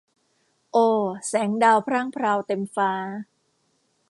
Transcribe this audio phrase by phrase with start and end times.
[0.71, 0.77] โอ
[1.27, 2.91] แสงดาวพร่างพราวเต็มฟ้า